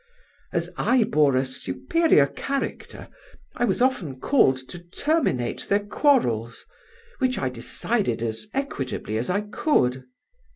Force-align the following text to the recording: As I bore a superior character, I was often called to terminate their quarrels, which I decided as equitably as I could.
As 0.51 0.71
I 0.77 1.03
bore 1.03 1.35
a 1.37 1.45
superior 1.45 2.25
character, 2.25 3.07
I 3.55 3.65
was 3.65 3.83
often 3.83 4.19
called 4.19 4.57
to 4.69 4.79
terminate 4.79 5.67
their 5.69 5.79
quarrels, 5.85 6.65
which 7.19 7.37
I 7.37 7.49
decided 7.49 8.23
as 8.23 8.47
equitably 8.51 9.19
as 9.19 9.29
I 9.29 9.41
could. 9.41 10.05